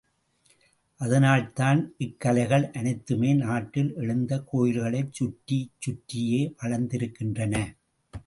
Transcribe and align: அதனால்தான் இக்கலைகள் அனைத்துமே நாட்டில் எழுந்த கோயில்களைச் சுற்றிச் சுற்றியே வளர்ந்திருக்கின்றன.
அதனால்தான் 0.99 1.81
இக்கலைகள் 1.99 2.65
அனைத்துமே 2.71 3.33
நாட்டில் 3.33 3.91
எழுந்த 3.95 4.39
கோயில்களைச் 4.51 5.13
சுற்றிச் 5.13 5.71
சுற்றியே 5.79 6.41
வளர்ந்திருக்கின்றன. 6.63 7.55